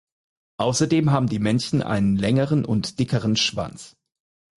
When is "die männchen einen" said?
1.27-2.15